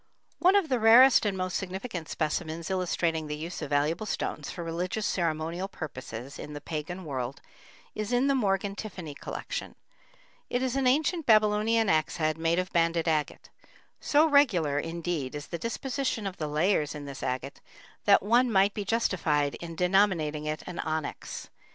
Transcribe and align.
One 0.39 0.55
of 0.55 0.67
the 0.67 0.79
rarest 0.79 1.27
and 1.27 1.37
most 1.37 1.55
significant 1.57 2.09
specimens 2.09 2.71
illustrating 2.71 3.27
the 3.27 3.37
use 3.37 3.61
of 3.61 3.69
valuable 3.69 4.07
stones 4.07 4.49
for 4.49 4.63
religious 4.63 5.05
ceremonial 5.05 5.67
purposes 5.67 6.39
in 6.39 6.53
the 6.53 6.59
pagan 6.59 7.05
world 7.05 7.39
is 7.93 8.11
in 8.11 8.25
the 8.25 8.33
Morgan 8.33 8.75
Tiffany 8.75 9.13
collection. 9.13 9.75
It 10.49 10.63
is 10.63 10.75
an 10.75 10.87
ancient 10.87 11.27
Babylonian 11.27 11.87
axe 11.87 12.17
head 12.17 12.39
made 12.39 12.57
of 12.57 12.73
banded 12.73 13.07
agate. 13.07 13.51
So 13.99 14.25
regular, 14.27 14.79
indeed, 14.79 15.35
is 15.35 15.45
the 15.45 15.59
disposition 15.59 16.25
of 16.25 16.37
the 16.37 16.47
layers 16.47 16.95
in 16.95 17.05
this 17.05 17.21
agate 17.21 17.61
that 18.05 18.23
one 18.23 18.51
might 18.51 18.73
be 18.73 18.83
justified 18.83 19.53
in 19.61 19.75
denominating 19.75 20.45
it 20.45 20.63
an 20.65 20.79
onyx. 20.79 21.51